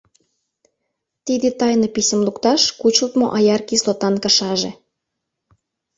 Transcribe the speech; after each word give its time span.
Тиде 1.25 1.49
тайнописьым 1.59 2.21
лукташ 2.27 2.61
кучылтмо 2.79 3.27
аяр 3.37 3.61
кислотан 3.69 4.15
кышаже. 4.23 4.71